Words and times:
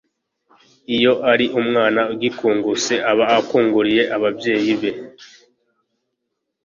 iyo 0.95 1.13
ari 1.31 1.45
umwana 1.59 2.01
ugikunguse 2.13 2.93
aba 3.11 3.25
akunguriye 3.37 4.03
ababyeyi 4.15 4.73
be 4.81 4.91